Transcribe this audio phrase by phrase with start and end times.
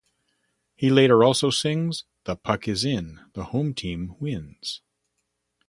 [0.75, 4.81] He later also sings "The puck is in, the home team wins!".